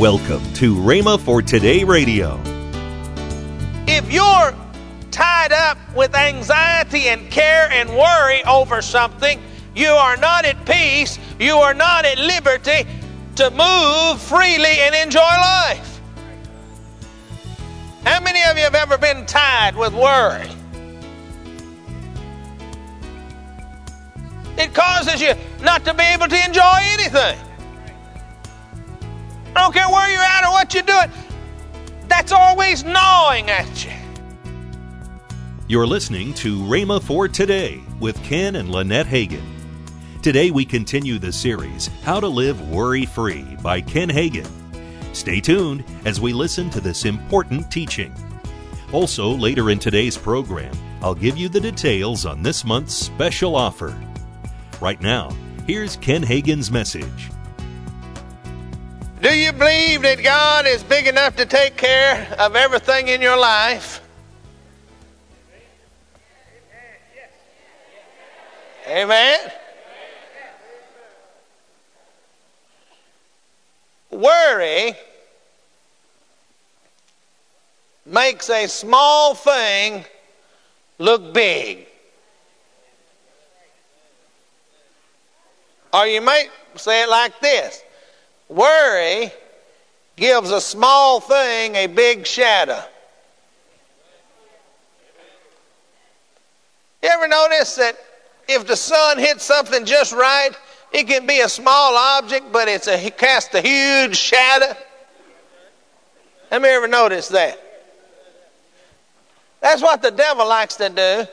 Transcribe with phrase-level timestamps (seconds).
[0.00, 2.40] Welcome to Rhema for Today Radio.
[3.86, 4.54] If you're
[5.10, 9.38] tied up with anxiety and care and worry over something,
[9.76, 12.88] you are not at peace, you are not at liberty
[13.36, 16.00] to move freely and enjoy life.
[18.02, 20.48] How many of you have ever been tied with worry?
[24.56, 27.38] It causes you not to be able to enjoy anything.
[29.56, 31.10] I don't care where you're at or what you're doing,
[32.08, 33.92] that's always gnawing at you.
[35.66, 39.42] You're listening to Rhema for Today with Ken and Lynette Hagin.
[40.22, 44.48] Today we continue the series How to Live Worry Free by Ken Hagin.
[45.12, 48.12] Stay tuned as we listen to this important teaching.
[48.92, 53.96] Also, later in today's program, I'll give you the details on this month's special offer.
[54.80, 55.30] Right now,
[55.66, 57.30] here's Ken Hagin's message.
[59.20, 63.36] Do you believe that God is big enough to take care of everything in your
[63.36, 64.00] life?
[68.88, 69.38] Amen.
[74.10, 74.94] Worry
[78.06, 80.04] makes a small thing
[80.98, 81.86] look big.
[85.92, 87.82] Or you might say it like this
[88.50, 89.30] Worry
[90.16, 92.82] gives a small thing a big shadow.
[97.00, 97.96] You ever notice that
[98.48, 100.50] if the sun hits something just right,
[100.92, 104.76] it can be a small object, but it's a, it casts a huge shadow?
[106.50, 107.58] Have you ever noticed that?
[109.60, 111.24] That's what the devil likes to do.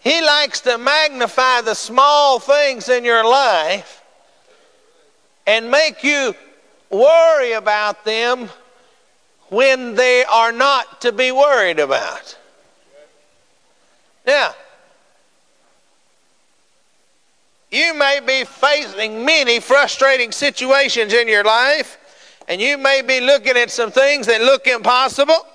[0.00, 4.02] He likes to magnify the small things in your life
[5.46, 6.34] and make you
[6.94, 8.48] worry about them
[9.48, 12.38] when they are not to be worried about.
[14.26, 14.54] Now,
[17.70, 21.98] you may be facing many frustrating situations in your life,
[22.48, 25.46] and you may be looking at some things that look impossible.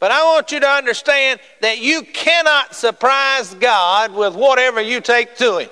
[0.00, 5.36] But I want you to understand that you cannot surprise God with whatever you take
[5.36, 5.70] to Him.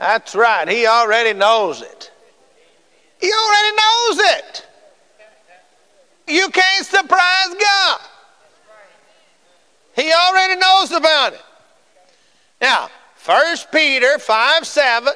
[0.00, 0.66] That's right.
[0.66, 2.10] He already knows it.
[3.20, 4.66] He already knows it.
[6.26, 8.00] You can't surprise God.
[9.94, 11.42] He already knows about it.
[12.62, 12.88] Now,
[13.26, 15.12] 1 Peter 5 7,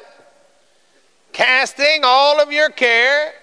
[1.31, 3.33] casting all of your care,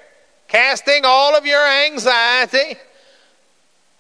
[0.47, 2.79] casting all of your anxiety,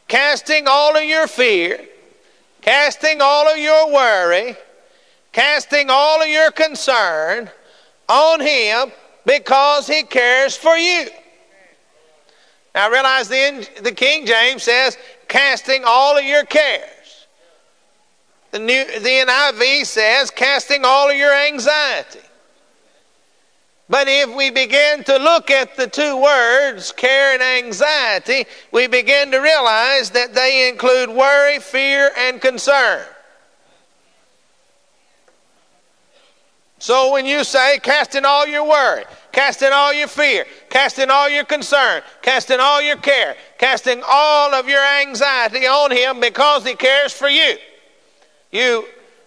[0.07, 1.81] casting all of your fear,
[2.61, 4.57] casting all of your worry,
[5.33, 7.51] casting all of your concern
[8.09, 8.93] on Him
[9.27, 11.09] because He cares for you.
[12.75, 14.97] Now realize the, the King James says,
[15.29, 17.27] casting all of your cares.
[18.51, 22.21] The, new, the NIV says, casting all of your anxiety.
[23.89, 29.31] But if we begin to look at the two words, care and anxiety, we begin
[29.33, 33.05] to realize that they include worry, fear, and concern.
[36.83, 41.45] So when you say, casting all your worry, casting all your fear, casting all your
[41.45, 47.13] concern, casting all your care, casting all of your anxiety on Him because He cares
[47.13, 47.55] for you,
[48.51, 48.85] you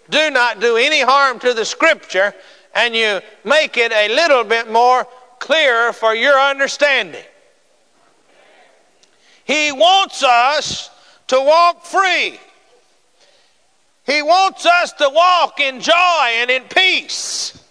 [0.10, 2.34] do not do any harm to the Scripture
[2.76, 5.08] and you make it a little bit more
[5.40, 7.24] clearer for your understanding.
[9.46, 10.90] He wants us
[11.28, 12.38] to walk free.
[14.06, 17.62] He wants us to walk in joy and in peace.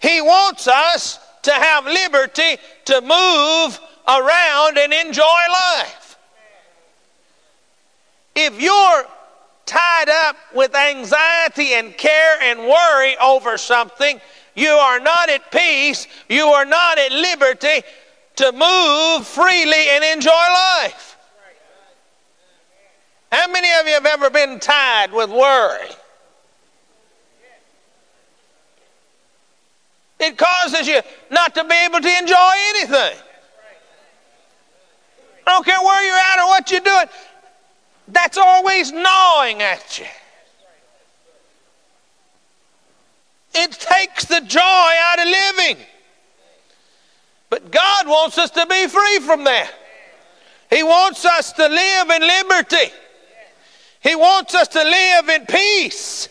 [0.00, 6.18] He wants us to have liberty to move around and enjoy life.
[8.34, 9.04] If you're
[9.66, 14.20] tied up with anxiety and care and worry over something,
[14.54, 17.82] you are not at peace, you are not at liberty
[18.36, 21.07] to move freely and enjoy life.
[23.30, 25.88] How many of you have ever been tied with worry?
[30.20, 33.18] It causes you not to be able to enjoy anything.
[35.46, 37.06] I don't care where you're at or what you're doing,
[38.08, 40.06] that's always gnawing at you.
[43.54, 45.84] It takes the joy out of living.
[47.50, 49.72] But God wants us to be free from that.
[50.70, 52.92] He wants us to live in liberty.
[54.00, 56.28] He wants us to live in peace.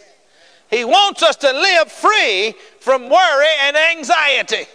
[0.70, 4.66] He wants us to live free from worry and anxiety.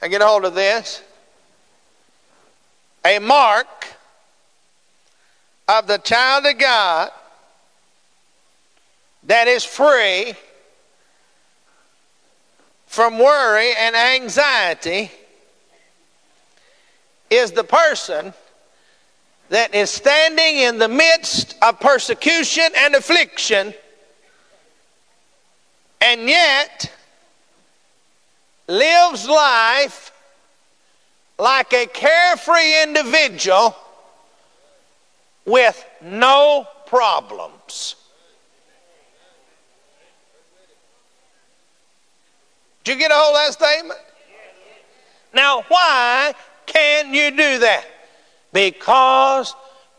[0.00, 1.02] I get a hold of this.
[3.04, 3.66] A mark
[5.68, 7.10] of the child of God
[9.24, 10.34] that is free
[12.86, 15.10] from worry and anxiety
[17.30, 18.32] is the person
[19.48, 23.72] that is standing in the midst of persecution and affliction
[26.00, 26.92] and yet
[28.66, 30.12] lives life
[31.38, 33.74] like a carefree individual
[35.46, 37.94] with no problems.
[42.84, 44.00] Did you get a hold of that statement?
[45.34, 46.34] Now, why
[46.66, 47.84] can you do that?
[48.58, 49.54] Because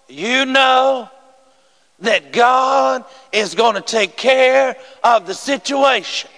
[0.09, 1.09] you know
[1.99, 6.29] that God is going to take care of the situation.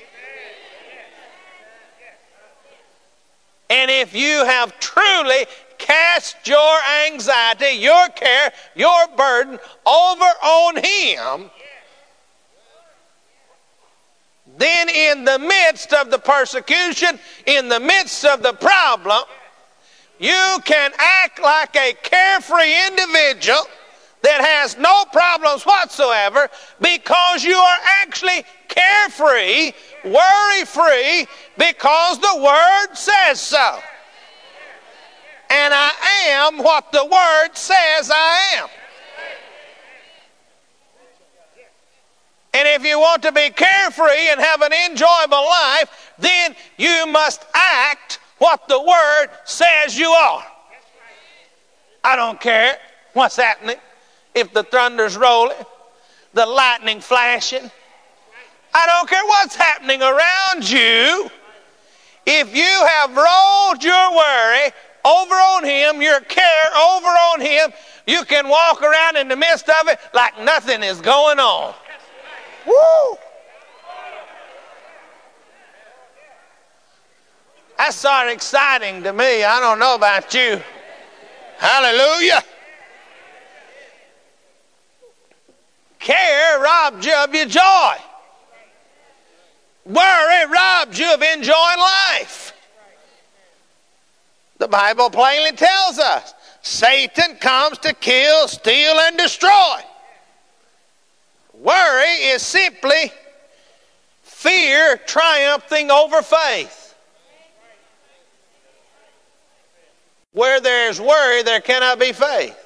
[3.72, 5.48] And if you have truly
[5.80, 6.78] cast your
[7.08, 9.58] anxiety, your care, your burden
[9.88, 11.50] over on Him,
[14.60, 17.18] then in the midst of the persecution,
[17.48, 19.24] in the midst of the problem,
[20.22, 23.66] you can act like a carefree individual
[24.22, 26.48] that has no problems whatsoever
[26.80, 29.72] because you are actually carefree,
[30.06, 31.28] worry free,
[31.58, 33.80] because the Word says so.
[35.50, 35.92] And I
[36.28, 38.70] am what the Word says I am.
[42.54, 47.44] And if you want to be carefree and have an enjoyable life, then you must
[47.56, 50.44] act what the Word says you are.
[52.04, 52.76] I don't care
[53.14, 53.76] what's happening
[54.34, 55.64] if the thunder's rolling,
[56.34, 57.70] the lightning flashing.
[58.74, 61.30] I don't care what's happening around you.
[62.26, 64.72] If you have rolled your worry
[65.06, 67.72] over on Him, your care over on Him,
[68.08, 71.76] you can walk around in the midst of it like nothing is going on.
[72.66, 73.18] Woo!
[77.92, 79.44] That's of exciting to me.
[79.44, 80.62] I don't know about you.
[81.58, 82.42] Hallelujah.
[86.00, 87.96] Care robs you of your joy.
[89.84, 92.54] Worry robs you of enjoying life.
[94.60, 99.80] The Bible plainly tells us Satan comes to kill, steal, and destroy.
[101.56, 103.12] Worry is simply
[104.24, 106.81] fear triumphing over faith.
[110.42, 112.58] Where there's worry, there cannot be faith.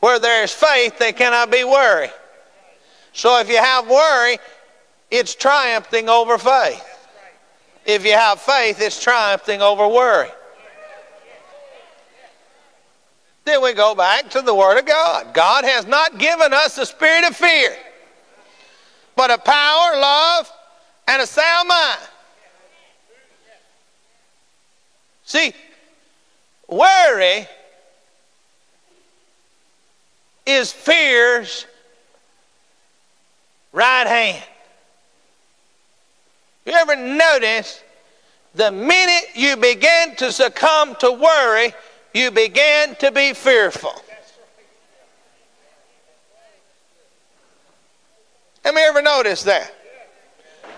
[0.00, 2.10] Where there's faith, there cannot be worry.
[3.14, 4.36] So if you have worry,
[5.10, 6.84] it's triumphing over faith.
[7.86, 10.28] If you have faith, it's triumphing over worry.
[13.46, 15.32] Then we go back to the Word of God.
[15.32, 17.74] God has not given us a spirit of fear,
[19.16, 20.52] but a power, love,
[21.06, 22.00] and a sound mind.
[25.24, 25.54] See,
[26.68, 27.48] worry
[30.46, 31.66] is fear's
[33.72, 34.44] right hand.
[36.64, 37.82] You ever notice
[38.54, 41.72] the minute you begin to succumb to worry,
[42.14, 43.92] you begin to be fearful?
[48.64, 49.74] Have you ever noticed that?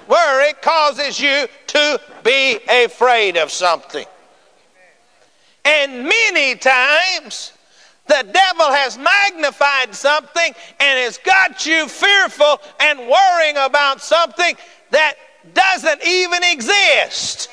[0.06, 4.06] Worry causes you to be afraid of something.
[5.64, 7.52] And many times,
[8.06, 14.56] the devil has magnified something and has got you fearful and worrying about something
[14.90, 15.14] that
[15.54, 17.48] doesn't even exist.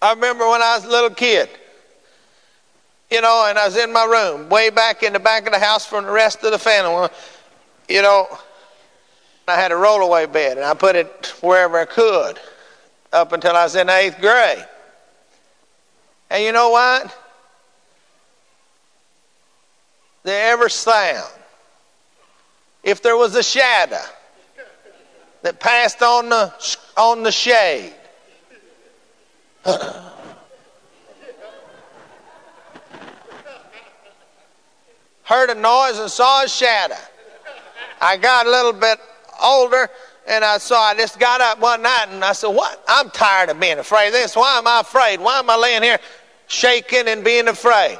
[0.00, 1.48] I remember when I was a little kid,
[3.10, 5.58] you know, and I was in my room, way back in the back of the
[5.58, 7.08] house from the rest of the family.
[7.88, 8.26] You know,
[9.48, 12.38] I had a rollaway bed, and I put it wherever I could
[13.12, 14.66] up until I was in eighth grade.
[16.30, 17.16] And you know what?
[20.24, 21.32] The ever sound,
[22.82, 24.02] if there was a shadow
[25.42, 27.94] that passed on the, on the shade,
[35.22, 36.94] heard a noise and saw a shadow.
[38.00, 38.98] I got a little bit
[39.42, 39.88] older
[40.26, 42.84] and I saw I just got up one night and I said, What?
[42.88, 44.36] I'm tired of being afraid of this.
[44.36, 45.20] Why am I afraid?
[45.20, 45.98] Why am I laying here
[46.48, 47.98] shaking and being afraid?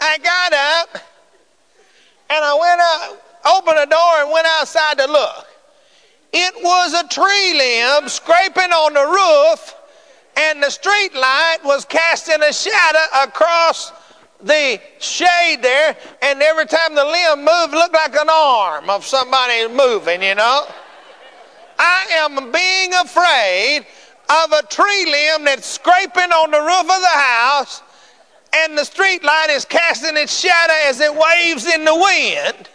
[0.00, 1.02] I got up
[2.30, 5.46] And I went out, opened the door, and went outside to look.
[6.32, 9.74] It was a tree limb scraping on the roof,
[10.36, 13.92] and the street light was casting a shadow across
[14.42, 19.68] the shade there, and every time the limb moved, looked like an arm of somebody
[19.68, 20.66] moving, you know.
[21.78, 23.86] I am being afraid
[24.28, 27.82] of a tree limb that's scraping on the roof of the house,
[28.54, 32.68] and the street light is casting its shadow as it waves in the wind.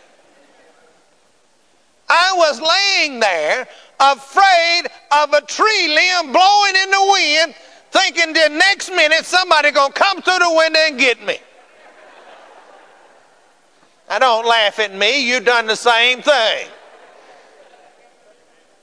[2.09, 3.67] I was laying there
[3.99, 7.55] afraid of a tree limb blowing in the wind,
[7.91, 11.37] thinking the next minute somebody gonna come through the window and get me.
[14.13, 16.67] Now don't laugh at me, you've done the same thing.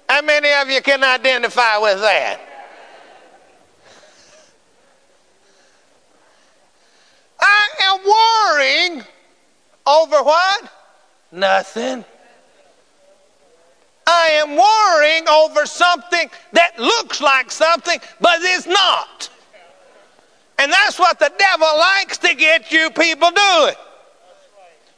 [0.09, 2.41] How many of you can identify with that?
[7.39, 9.05] I am worrying
[9.87, 10.73] over what?
[11.31, 12.05] Nothing.
[14.09, 19.31] I am worrying over something that looks like something, but is not.
[20.59, 23.77] And that's what the devil likes to get you people doing.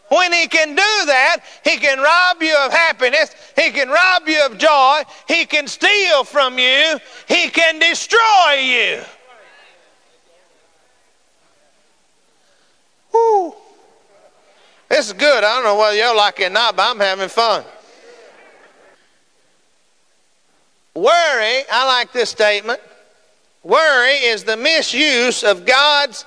[0.08, 4.44] When he can do that, he can rob you of happiness, he can rob you
[4.44, 9.02] of joy, he can steal from you, he can destroy you.
[13.12, 13.54] Woo.
[14.88, 15.44] This is good.
[15.44, 17.64] I don't know whether you're like it or not, but I'm having fun.
[20.94, 22.80] Worry, I like this statement.
[23.62, 26.26] Worry is the misuse of God's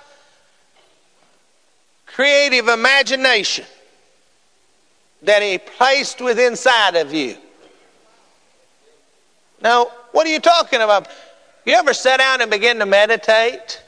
[2.15, 3.65] creative imagination
[5.21, 7.35] that He placed within inside of you.
[9.61, 11.09] Now, what are you talking about?
[11.65, 13.81] You ever sit down and begin to meditate?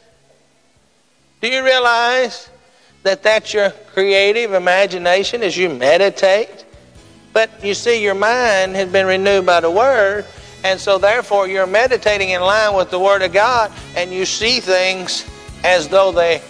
[1.39, 2.49] Do you realize
[3.03, 6.65] that that's your creative imagination as you meditate?
[7.31, 10.25] But you see, your mind has been renewed by the Word,
[10.65, 14.59] and so, therefore, you're meditating in line with the Word of God and you see
[14.59, 15.25] things
[15.63, 16.41] as though they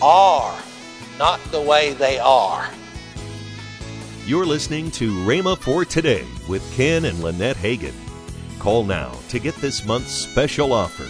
[0.00, 0.58] are,
[1.18, 2.68] not the way they are.
[4.24, 7.94] You're listening to Rhema for Today with Ken and Lynette Hagin.
[8.58, 11.08] Call now to get this month's special offer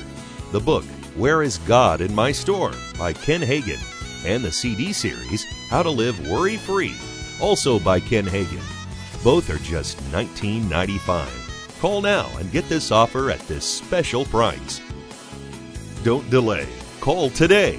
[0.52, 0.84] the book,
[1.16, 3.80] Where is God in My Storm by Ken Hagin,
[4.26, 6.94] and the CD series, How to Live Worry Free,
[7.40, 8.62] also by Ken Hagin.
[9.24, 11.80] Both are just $19.95.
[11.80, 14.80] Call now and get this offer at this special price.
[16.04, 16.68] Don't delay.
[17.00, 17.78] Call today.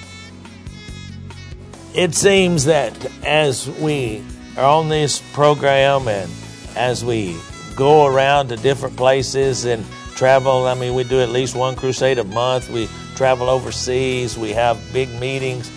[1.93, 2.93] It seems that
[3.25, 4.23] as we
[4.55, 6.31] are on this program and
[6.75, 7.37] as we
[7.75, 12.17] go around to different places and travel, I mean, we do at least one crusade
[12.17, 12.69] a month.
[12.69, 14.37] We travel overseas.
[14.37, 15.69] We have big meetings.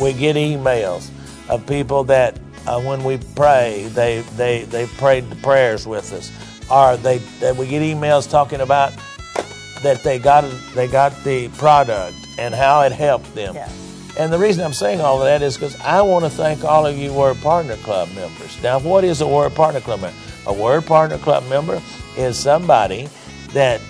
[0.00, 1.10] We get emails
[1.50, 6.32] of people that uh, when we pray, they, they, they prayed the prayers with us
[6.70, 8.92] or they, they we get emails talking about
[9.82, 10.44] that they got
[10.74, 13.54] they got the product and how it helped them.
[13.54, 13.70] Yeah.
[14.16, 16.86] And the reason I'm saying all of that is because I want to thank all
[16.86, 18.60] of you Word Partner Club members.
[18.62, 20.16] Now, what is a Word Partner Club member?
[20.46, 21.80] A Word Partner Club member
[22.16, 23.08] is somebody
[23.52, 23.80] that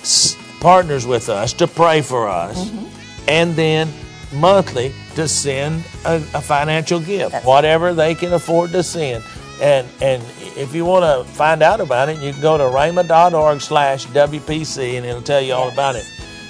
[0.00, 2.86] s- partners with us to pray for us, mm-hmm.
[3.28, 3.88] and then
[4.32, 9.22] monthly to send a, a financial gift, That's- whatever they can afford to send.
[9.60, 10.22] And and
[10.56, 14.96] if you want to find out about it, you can go to rhema.org slash WPC
[14.96, 15.74] and it'll tell you all Yes.
[15.74, 16.04] about it.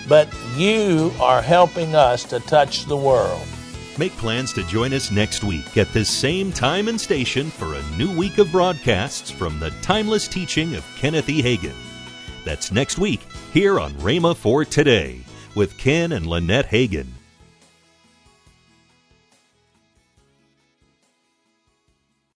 [0.09, 3.47] But you are helping us to touch the world.
[3.99, 7.97] Make plans to join us next week at this same time and station for a
[7.97, 11.43] new week of broadcasts from the timeless teaching of Kenneth E.
[11.43, 11.75] Hagin.
[12.45, 13.21] That's next week
[13.53, 15.21] here on Rhema for Today
[15.55, 17.18] with Ken and Lynette Hagin.